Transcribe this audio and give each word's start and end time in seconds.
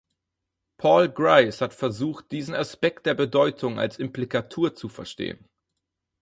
Paul 0.77 1.09
Grice 1.09 1.61
hat 1.63 1.75
versucht, 1.75 2.31
diesen 2.31 2.55
Aspekt 2.55 3.05
der 3.05 3.13
Bedeutung 3.13 3.77
als 3.77 3.99
Implikatur 3.99 4.73
zu 4.73 4.89
verstehen. 4.89 5.47